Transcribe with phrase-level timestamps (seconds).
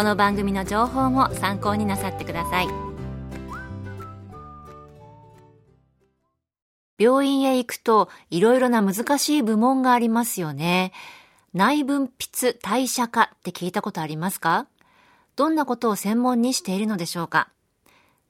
[0.00, 2.68] この番組の情報も参考になさってください
[6.98, 10.92] 病院へ行くといろいろな難しい部門がありますよね
[11.52, 14.68] 内分泌代謝科って聞いたことありますか？
[15.36, 17.50] どんなことを専門にしているのでしょうか？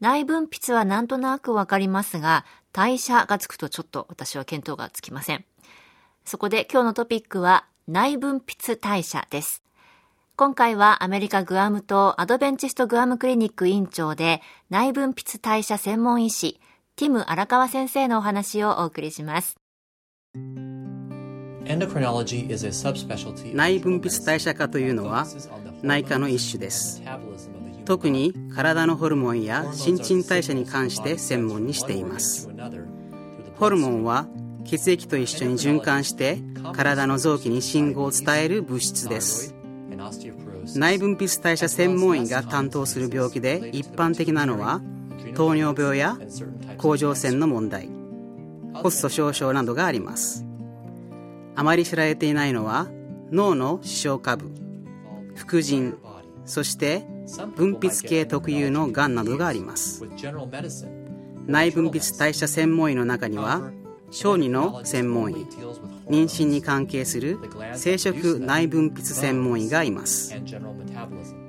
[0.00, 5.44] 内分泌はなんとなくわかりますが、代謝がつくとちょっと私は見当がつきません。
[6.24, 9.62] そこで今日のトピックは内分泌代謝です。
[10.40, 16.58] 今回はアメリカグアム島アドベンチストグアムクリニック院長で内分泌代謝専門医師
[16.96, 19.58] ティム荒川先生のお話をお送りします。
[23.52, 25.26] 内分泌代謝科というのは
[25.82, 27.02] 内科の一種です。
[27.84, 32.48] 特に体のホルモンや新陳代謝に関して専門にしています
[33.58, 34.26] ホルモンは
[34.64, 36.38] 血液と一緒に循環して
[36.72, 39.59] 体の臓器に信号を伝える物質です
[40.76, 44.80] 内分泌代謝専門医が担当する病気で一般的なのは
[45.34, 46.16] 糖尿病や
[46.78, 47.90] 甲状腺の問題
[48.82, 50.46] コスト少々などがあります。
[51.56, 52.88] あまり知られていないのは
[53.30, 54.50] 脳の視床下部
[55.34, 55.96] 副腎
[56.46, 57.04] そして
[57.54, 60.04] 分泌系特有のがんなどがあります。
[61.46, 63.70] 内分泌代謝専門医の中には
[64.10, 65.46] 小児の専門医
[66.10, 67.38] 妊娠に関係する
[67.74, 70.34] 生殖内分泌専門医がいます。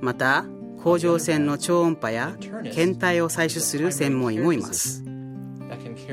[0.00, 0.44] また
[0.82, 2.36] 甲状腺の超音波や
[2.72, 5.02] 検体を採取する専門医もいます。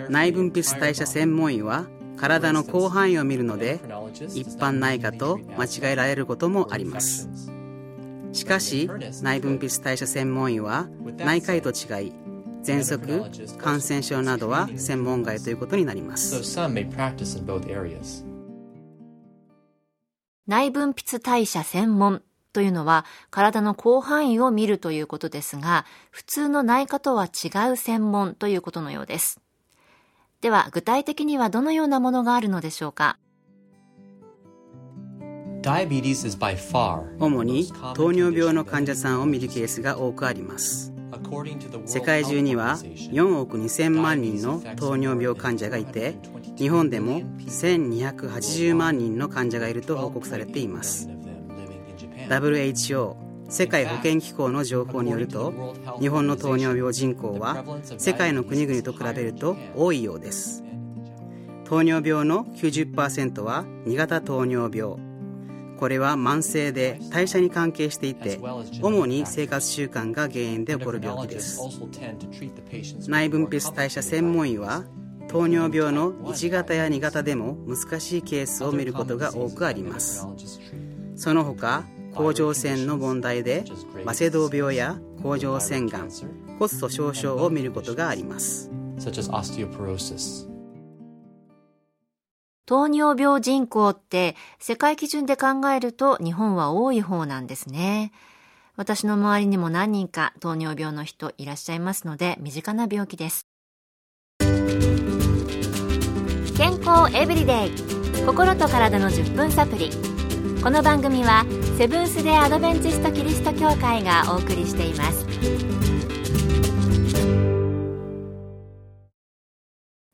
[0.09, 3.79] 内分泌代謝専門医は体の広範囲を見るので
[4.33, 7.29] 一般内科と間違えられることもあります。
[8.31, 8.89] しかし
[9.21, 10.87] 内分泌代謝専門医は
[11.17, 12.13] 内科医と違い
[12.63, 16.35] 喘息感染症などは専門外ということになります
[20.47, 29.39] 内分泌代謝専門というのは体の広範囲を見るということですが普通の内科とは違う専門ということのようです。
[30.41, 33.17] では具体的にはどのようなものがあるのでしょうか？
[37.19, 40.93] 主に糖尿病の患者さんを見るケースが多くあります。
[41.85, 46.15] 世界中には4億2000万人の糖尿病患者がいて
[46.57, 51.09] 日本でも1280万人の患者がいると報告されています。
[52.29, 53.15] WHO
[53.49, 55.53] 世界保健機構の情報によると
[55.99, 57.63] 日本の糖尿病人口は
[57.97, 60.63] 世界の国々と比べると多いようです。
[61.63, 64.97] 糖尿病の90%は2型糖尿病。
[65.77, 68.39] これは慢性で代謝に関係していて
[68.81, 71.61] 主に生活習慣が原因で起こる病気です。
[73.07, 74.83] 内分泌代謝専門医は
[75.37, 80.25] 糖尿病の1型や2型でも難しいケースを見ることが多くあります
[81.15, 81.83] その他
[82.15, 83.63] 甲状腺の問題で
[84.03, 88.71] バセドウ病や甲状腺がん骨粗しょう症を見ることがあります
[92.65, 98.11] 糖尿病人口って世界基準で考えると日本は多い方なんですね。
[98.75, 103.46] 私の周りにも何人か糖尿病の人いらっしゃいますので身近な病気です。
[106.57, 107.71] 健康エブリデイ
[108.25, 109.91] 心と体の10分サプリ
[110.63, 111.45] この番組は
[111.77, 115.27] セブンス・デ・アドベンチスト・キリスト教会がお送りしています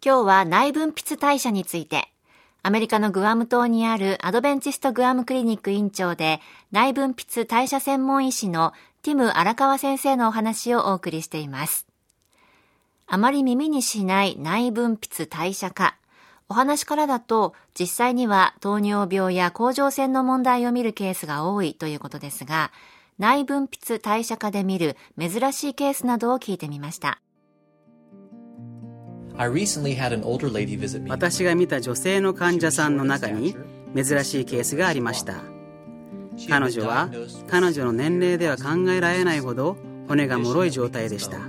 [0.06, 2.10] 今日は内分泌代謝について
[2.62, 6.42] アメリカのグアム島にあるアドベンチストグアムクリニック院長で
[6.74, 11.88] 内分泌代謝専門医師のティム荒川先生のお話をお送りしています。
[13.06, 15.98] あまり耳にしない内分泌代謝化。
[16.54, 22.72] お話からだと実際には糖尿病や甲状腺の問題を見るケースが多いということですが、
[23.18, 27.20] 内分泌代謝科で見る珍しいケースなどを聞いてみました。
[31.10, 33.56] 私が見た女性の患者さんの中に
[33.96, 35.38] 珍しいケースがありました。
[36.48, 37.10] 彼女は
[37.48, 39.76] 彼女の年齢では考えられないほど
[40.08, 41.40] 骨が脆い状態でした。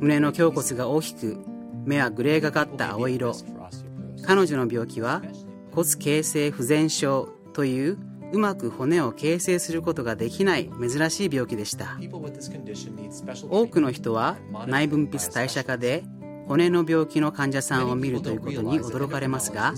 [0.00, 1.44] 胸の胸骨が大きく
[1.88, 3.32] 目はグレーがかった青色
[4.28, 5.22] 彼女の病気は
[5.72, 7.98] 骨形成不全症という
[8.30, 11.98] うまく骨を形成することができない珍しい病気でした。
[13.48, 14.36] 多くの人は
[14.66, 16.04] 内分泌代謝科で
[16.46, 19.72] 骨の病気の患者さんを見るということに驚かれますが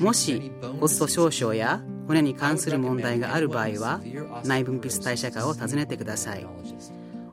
[0.00, 4.00] もし骨粗鬆症や骨に関する問題がある場合は
[4.44, 6.44] 内分泌代謝科を訪ねてください。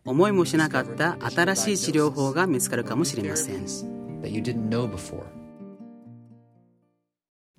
[0.05, 3.65] 思いもしなかった新しい治療法が見つかるかもしれません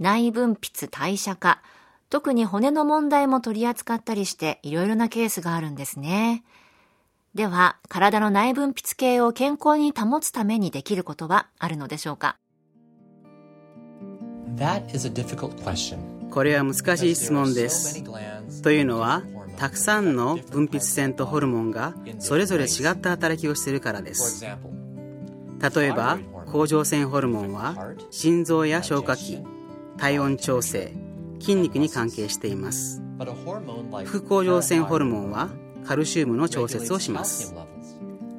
[0.02, 1.62] 内分泌代謝科。
[2.10, 6.42] 特に骨の問題も取り扱ったりしていろいろなケースがあるんですね。
[7.34, 12.36] では体の内分泌系を健康に保つためにできることはあるのでしょうか？
[16.30, 18.02] これは難しい質問です。
[18.62, 19.22] というのは
[19.56, 24.44] たくさんの分泌腺とホルモンがそれぞれ違った働きをしているからです。
[24.44, 26.18] 例えば
[26.50, 29.38] 甲状腺ホルモンは心臓や消化器
[29.98, 30.92] 体温調整
[31.40, 33.02] 筋肉に関係しています。
[34.04, 35.50] 副甲状腺ホルモンは
[35.84, 37.54] カルシウムの調節をします。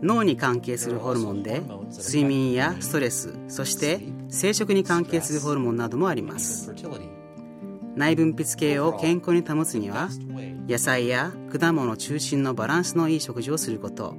[0.01, 1.61] 脳に関係するホルモンで
[1.91, 6.73] 睡眠やストレスそして生殖に関係するホルモンなどもあります。
[7.95, 10.09] 内分泌系を健康に保つには
[10.67, 14.15] 野菜や果物中心のバランスのいい食事をすること。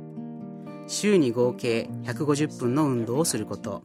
[0.86, 3.82] 週に合計150分の運動をすること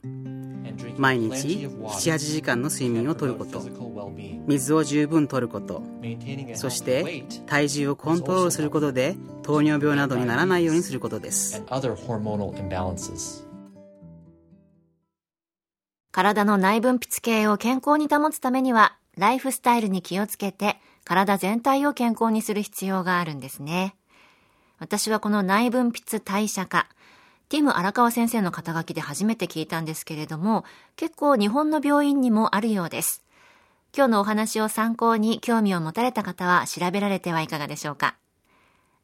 [0.99, 3.63] 毎日78時間の睡眠をとること。
[4.47, 5.81] 水を十分とること。
[6.55, 11.63] そして体重をコントロールすることで糖尿病などにならないようにすることです。
[16.11, 23.95] 体の内分泌系を健康に保つためにはライフスタイルに気をつけて体全体を健康にする必要があるんですね。
[24.79, 26.87] 私はこの内分泌代謝科
[27.49, 30.65] ティム荒川先生の肩書きで初めて聞いたんですけれども、
[30.95, 33.23] 結構日本の病院にもあるようです。
[33.91, 38.13] 今日のお話を参考に興味を持たれた方は調べられてはいかがでしょうか。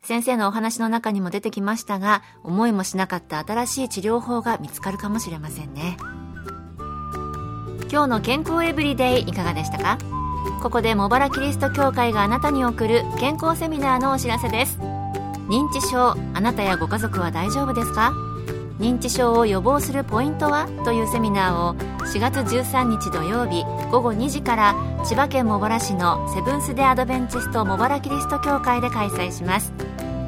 [0.03, 5.97] 先生のお話の中にも出てきましたが、思いもしなかった新しい治療法が見つかるかもしれませんね。
[7.91, 9.97] 今日の健康エブリデイいかがでしたか？
[10.61, 14.77] ここで茂原キリスト教会があなたに送る健康セミナーのお知らせです。
[15.47, 18.13] 認知症、あなたやご家族は大丈夫ですか？
[18.79, 21.75] 認知症を予防するポイントはというセミナーを
[22.05, 24.75] 4月13日土曜日午後2時から
[25.05, 29.73] 千葉県茂原市のセブンス・デ・アドベンチスト茂原キリスト教会で開催します。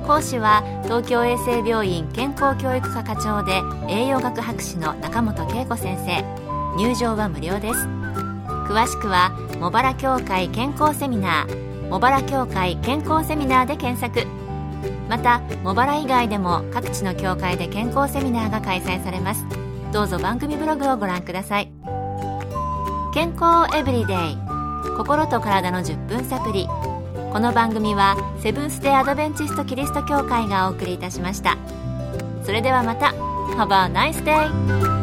[0.06, 6.24] 講師は東京衛生病院健康教育科課長で栄養学博士の中本恵子先生。
[6.78, 7.86] 入場は無料です。
[8.70, 11.90] 詳しくは茂原協会健康セミナー。
[11.90, 14.37] 茂原協会健康セミナーで検索。
[15.10, 19.46] また茂原以外でも各地の教会で健康セミナーが開催されます。
[19.94, 21.72] どうぞ番組ブログをご覧ください。
[23.14, 24.38] 健康エブリデイ。
[24.98, 26.68] 心と体の10分サプリ。
[27.32, 31.58] この番組はセブンス・デ・アドベンチスト・キリスト教会がお送りいたしました。
[32.44, 33.14] それではまた。
[33.56, 34.97] Have a nice day!